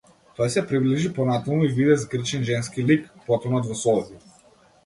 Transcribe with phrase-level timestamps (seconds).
[0.37, 4.19] Тој се приближи понатаму и виде згрчен женски лик, потонат во солзи.